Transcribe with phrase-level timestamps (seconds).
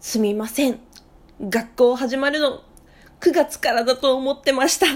[0.00, 0.80] すみません。
[1.42, 2.62] 学校始まるの
[3.20, 4.86] 9月からだと思ってました。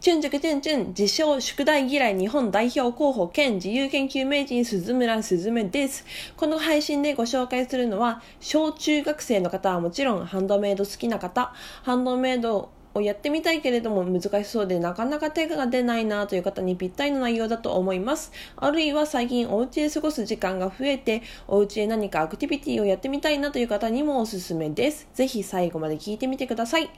[0.00, 6.04] チュンチュクチュンチュン、自称宿題嫌い日本代表候補兼自由研究名人鈴村鈴めです。
[6.36, 11.52] この配信でご紹介するのは、小中学生の方はもちろんハンドメイド好きな方、
[11.84, 18.32] ハンドメイドをやってみたいけれども難しそうでなかなか手が出ないなという方にぴったりの内容だと思います。
[18.56, 25.08] あるいは最近お家で過ごす時間が増えてお家で何かアクティビティをやってみたいなという方にもおすすめです。
[25.14, 26.90] ぜひ最後まで聞いてみてください。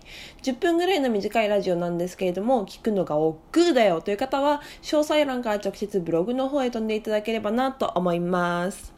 [0.42, 8.97] 10分ぐらいの短いラジオなんですけれども聞くのが億劫だよという方は詳細欄から直接ブログの方へ飛んでいただければなと思います。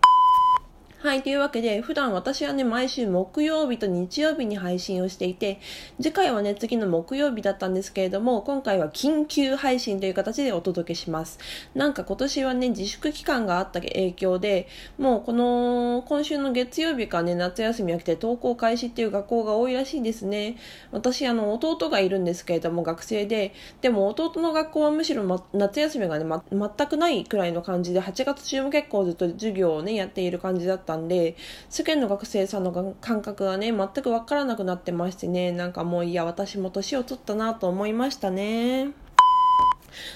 [1.02, 5.58] はい、というわけで、普段私はね、毎週木曜日と日曜日に配信をしていて、
[5.98, 11.38] 次回はね、次の木曜日だったんですけれども、今回は緊急配信という形でお届けします。
[11.74, 14.68] なんか今年はね、自粛期間があった影響で、
[14.98, 20.58] もうこの、今週の月曜日からね、夏休みが来て登校開始っていう学校が多いらしいですね。
[20.92, 31.36] 私、あの、弟がいるんですけれども、学生で、でも弟の学校はむしろ、ま、夏休みがね、ま、全くないくらいの感じで、8月中も結構ずっと授業をね、やっている感じだったったんで
[31.68, 38.90] 世間の学生さんの感覚がね全く分からなくなってましてねなんかもういや私も年を取ったなと思いましたね。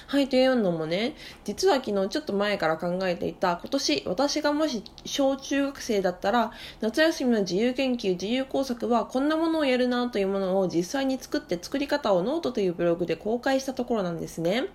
[0.07, 6.51] はい、というのもね、実は昨日ちょっと前から考えていた、今年私がもし小中学生だったら、
[6.81, 14.65] 夏休みの自由研究、自由工作はこんなものをやるなというものを実際に作って作り方をノートというブログで公開したところなんですね。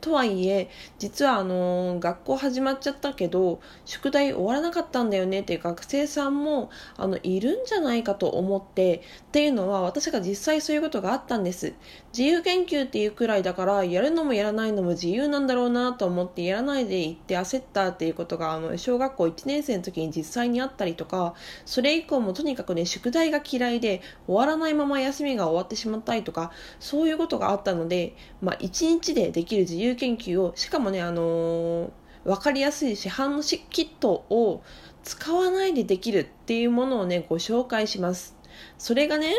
[0.00, 11.74] とはいえ、実はあの、学校始まっちゃったけど、宿題終わらなかったんだよねっていう学生さんも、あの、いるんじゃないかと思って、っていうのは私が実際そういうことがあったんです。
[12.16, 21.34] 自由研究っていうくらいだから、やるのもやらないのも自由なんだろうなと思ってやらないでいって焦ったっていうことがあの小学校1年生の時に実際にあったりとか
[21.66, 31.90] それ以降もとにかくね宿題が嫌いで終わらないまま休みが終わってしまったりとかそういうことがあったので、まあ、1日でできる自由研究をしかもねあのー、
[32.24, 34.62] 分かりやすい市販のキットを
[35.02, 38.34] 使わないでできるっていうものをねご紹介します。
[38.78, 39.34] それがね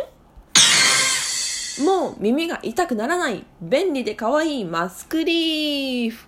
[1.84, 6.28] もう耳が痛くならない便利で可愛いマスクリーフ。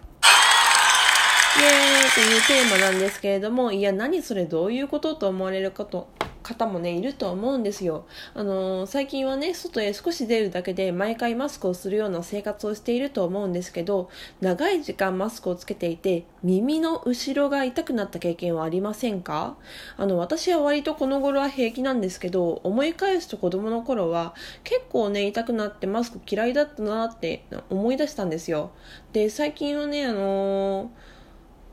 [1.59, 6.07] イエーイというテーマなんですけれども、いや、何それどういうことと思われるかと
[6.49, 8.05] 方もねいると思うんですよ。
[8.33, 14.09] あの最近はね外へ少し出るだけで毎回マスクをするような生活をしていると思うんですけど
[14.41, 19.57] 長い時間マスクをつけていて耳の後ろが痛くなった経験はありませんか？
[19.95, 24.33] あの私は割とこの頃は平気なんですけど思い返すと子供の頃は
[24.63, 28.71] 結構ね痛くなってマスク嫌いだったなって思い出したんですよ。
[29.13, 31.18] で最近はねあのー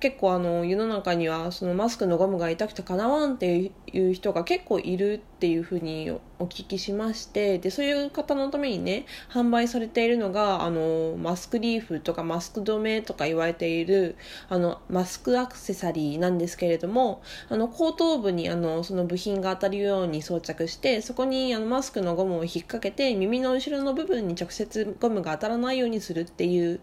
[0.07, 14.17] 結構あの世の中にはそのマスクのゴムが痛くてかなわんっていう人が結構いるっていうふうにお聞きしましてでそういう方のためにね販売されているのがあのマスクリーフとかマスク止めとか言われている
[14.51, 26.81] あのマスクアクセサリーなんですけれどもあの後頭部にあのその部品が当たるように装着してそこにあのマスクのゴムを引っ掛けて耳の後ろの部分に直接ゴムが当たらないようにするっていう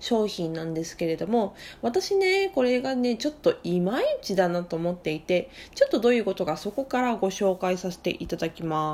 [0.00, 8.93] 商品なんですけれども私ねこれがねちょっといまいちだなと思っていてちょっとどういうことかそこからご紹介させていただきます。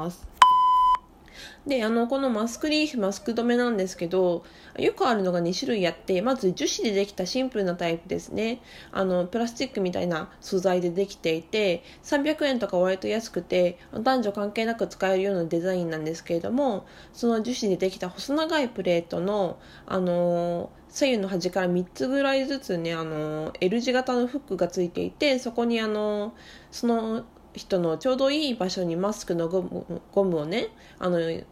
[1.66, 4.44] で、あの、このマスクリーフ、マスク止めなんですけど、
[4.78, 8.60] よくあるのが2種類あって、まず樹脂でできたシンプルなタイプですね。
[8.92, 26.34] あの、プラスチックみたいな素材でできていて、300円とか割と安くて、男女関係なく使えるようなデザインなんですけれども、その樹脂でできた細長いプレートの、あの左右の端から3つぐらいずつね、あの L 字型のフックがついていて、そこにあの
[26.70, 27.24] その
[27.54, 30.68] 人のちょうどいい場所にマスクのゴムゴムをね
[30.98, 31.42] あの引っ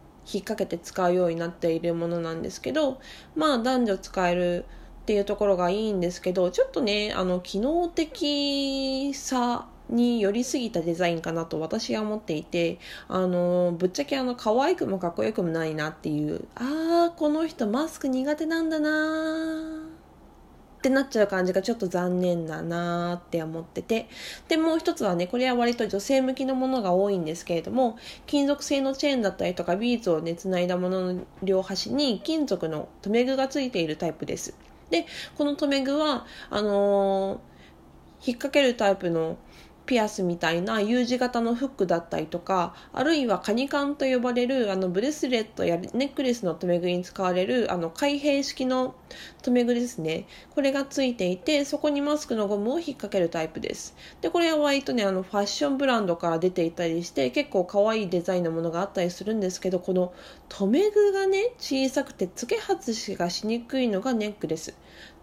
[0.45, 3.01] 掛けて使うようになっているものなんですけど
[3.35, 4.65] まあ男女使える
[5.03, 12.79] っていうところがいいんですけどちょっとねあの機能的さに寄りすぎたデザインかなと私は思っていて
[13.09, 19.48] あのぶっちゃけあの可愛くもかっこよくもないなっていうああこの人マスク苦手なんだな
[20.89, 24.09] ってなっちゃう感じがちょっと残念だなって思ってて。
[24.49, 34.55] でもう一つはねこれは割と女性向きのものが多いんですけれども金属製のチェーンだったりとかビーズをね繋いだものの両端に金属の留め具がついているタイプです。
[34.91, 35.07] で
[35.37, 39.37] この留め具はあのー、引っ掛けるタイプの
[39.89, 48.95] ピアスみたいな U 字型のフックだったりとかあるいはカニカンと呼ばれるあのブレスレットやネックレスの留め具に使われるあの開閉式の
[49.43, 50.27] 留め具ですね。
[50.55, 53.97] これがついていてそこにマスクのゴムを引っ掛けるタイプです。
[54.21, 60.13] でこれは割とねあのファッションブランドから出ていたりして結構可愛いデザインのものがあったりするんですけどこの
[60.51, 64.75] 留め具がね小さくて付け外しがしにくいのがネックレス。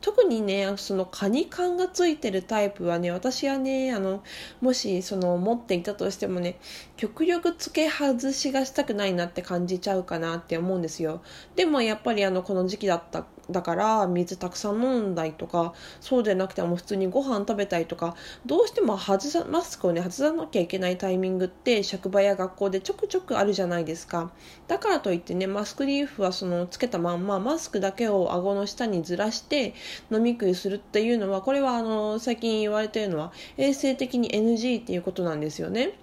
[0.02, 4.24] 特にねそのカニ缶がついてるタイプはね私はねあの
[4.62, 6.60] もしその持っていたとしてもね
[6.98, 11.22] 極力付け外しがしたくないなって感じちゃうかなって思うんですよ。
[11.56, 18.16] でもやっぱりあのこの時期だっただから水たくさん飲んだりとかそうでなくても普通にご飯食べたりとか
[18.46, 24.32] どうしても外さマスクをね外さなきゃいけないタイミングって職場や学校でちょくちょくあるじゃないですか。
[24.68, 29.74] だからといってねマスクリーフはそのつけたまんまマスクだけを顎の下にずらして
[30.12, 35.94] 飲み食いするっていうのはこれはあの最近言われてるのは衛生的に NG っていうことなんですよね。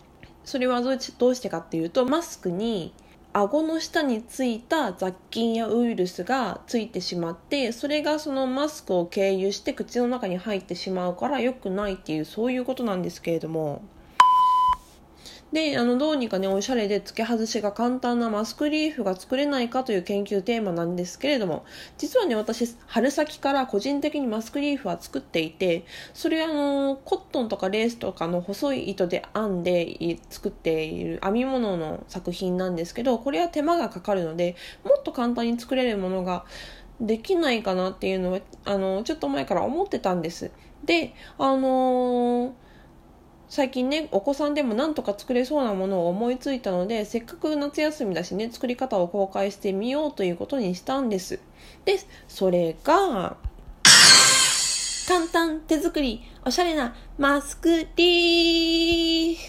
[0.45, 2.93] それはどうしてかっていうとマスクに
[3.35, 13.83] 顎の下についた雑菌やウイルスがついてしまってそれがそのマスクを経由して口の中に入ってしまうから良くないっていうそういうことなんですけれども。
[15.53, 21.67] で、あの、どうにかね、おしゃれで付け外しが簡単なマスクリーフが作れないかという研究テーマなんですけれども、
[21.99, 25.85] 実はね、私、春先から個人的にマスクリーフは作っていて、
[26.15, 36.47] それはあの、コットンとかレースとかの細い糸で編んで作っている編み物の作品なんですけど、これは手間がかかるので、もっと簡単に作れるものが
[36.99, 40.51] できないかなっていうのは、あの、ちょっと前から思ってたんです。
[40.87, 42.53] で、あのー
[43.55, 51.39] 最近ねお子さんでもなんとか作れそうなものを思いついたのでせっかく夏休みだしね作り方を公開してみようということにしたんです。
[51.85, 53.37] でそれが
[55.07, 59.37] 簡単手作りおしゃれなマスクリー。
[59.37, 59.43] フ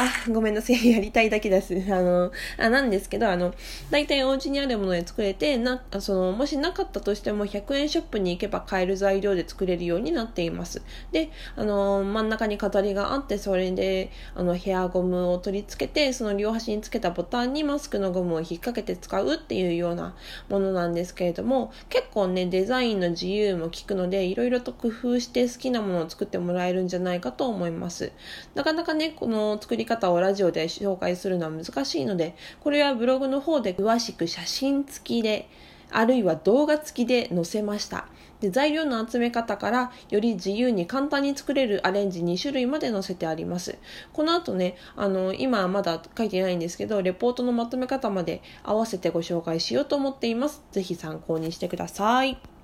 [0.00, 0.88] あ、ごめんなさい。
[0.88, 1.74] やりたいだけです。
[1.92, 3.52] あの、あなんですけど、あの、
[3.90, 10.82] 大体お家にあるもので作れて、な、その、もしなかったとしても100円ショップに行けば買える材料で作れるようになっています。
[11.10, 20.14] で、あの、真ん中に飾りがあって、それで、あの、ヘアゴムを取り付けて、その両端につけたボタンにマスクのゴムを引っ掛けて使うっていうような
[20.48, 28.12] ものなんですけれども、結構ね、デザインの自由も効くので、いろいろと工夫して好きなものを作ってもらえるんじゃないかと思います。
[28.54, 35.48] なかなかね、この作り方をラジオで紹介するのは難しいので、これはブログの方で詳しく写真付きで、
[35.90, 38.06] あるいは動画付きで載せました。
[38.40, 43.78] で材料の集め方からより自由に簡単に作れるアレンジ2種類まで載せてあります。
[44.12, 50.62] この後ね、あの、今はまだ書いてないんですけど、レポートのまとめ方まで合わせてご紹介しようと思っています。
[50.70, 52.57] ぜひ参考にしてください。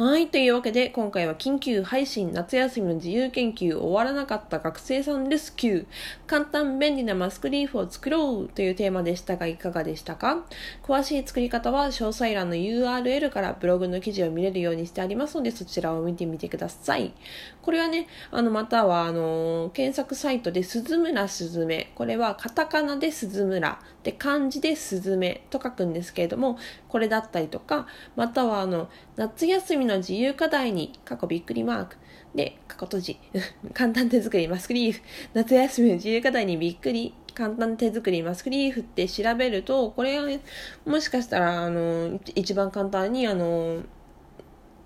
[0.00, 0.28] はい。
[0.28, 5.86] というわけで、今回は緊急配信夏休みの自由研究終わらなかった学生さんレスキュー
[6.28, 10.44] 簡単便利なマスクリーフを作ろうというテーマでしたがいかがでしたか
[10.84, 17.12] 詳しい作り方は詳細欄の URL からブログの記事を見れるようにしてありますので、そちらを見てみてください。
[17.60, 21.90] これはね、あの、または、あの、検索サイトで鈴村すずめ。
[21.96, 23.80] これはカタカナで鈴村。
[24.04, 26.56] で、漢字でスズメと書くんですけれども、
[26.88, 31.96] これだったりとか、またはあの、夏休みの自由課題に、過去びっくりマーク。
[32.34, 33.20] で、過去閉じ。
[33.74, 35.00] 簡単手作りマスクリーフ。
[35.34, 37.14] 夏休みの自由課題にびっくり。
[37.34, 40.26] 簡単手作りマスクリーフって調べると、これは、
[40.84, 43.82] もしかしたら、あの、一番簡単に、あの、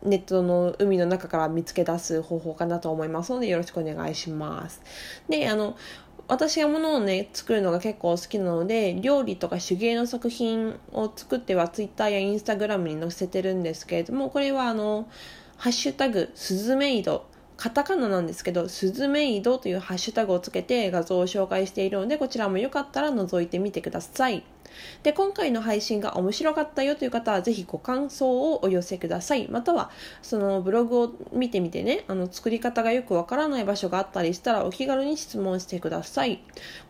[0.03, 4.82] ネットの海の中から見つけ出す方法かなと思いますのでよろしくお願いします。
[5.29, 5.77] で、あの、
[6.29, 15.08] 私が物をね、作るのが結構好きなので、料理とか手芸の作品を作っては Twitter や Instagram に載せてるんですけれども、これはあの、
[15.56, 17.26] ハッシュタグ、スズメイド、
[17.56, 24.43] カタカナなんですけど、スズメイドというハッシュタグをつけて画像を紹介しているので、こちらもよかったら覗いてみてください。
[25.03, 29.49] で、今回の配信が面白かったよという方は、ぜひご感想をお寄せください。
[29.49, 29.91] または、
[30.23, 36.43] そのブログを見てみてね、あの、作り方がよくわからない場所があったりしたら、お気軽に質問してください。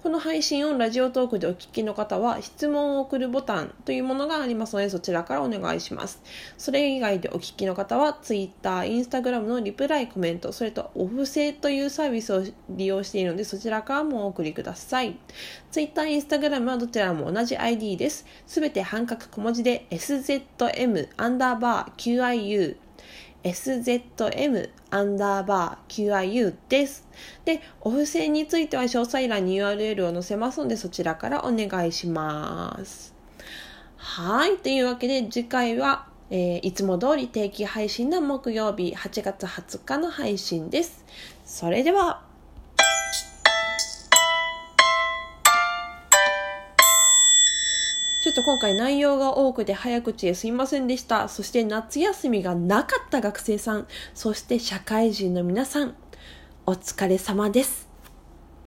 [0.02, 6.22] この配信をラジオトークでお聞きの方は、質問を送るボタンというものがありますので、そちらからお願いします。
[6.58, 15.16] それ以外でお聞きの方は、Twitter、Instagram のリプライ、コメント、それとオフセというサービスを利用しているので、そちらからもお送りください。
[15.70, 18.26] Twitter、Instagram はどちらも同じ ID です。
[18.46, 22.76] すべて半角小文字で SZM アンダーバー QIU
[23.44, 27.06] SZM アンダーバー QIU です。
[27.44, 33.14] で、お布施については詳細欄に URL を載せますのでそちらからお願いします。
[33.96, 34.58] はい。
[34.58, 41.04] というわけで次回はえー、いつも通り定期配信の木曜日8月20日の配信です。
[41.44, 42.31] それでは。
[48.32, 51.28] っと今回内容が多くて早口ですいませんでした。
[51.28, 55.94] そして夏休みがなかった学生さん、そして社会人の皆さん、
[56.64, 57.91] お疲れ様です。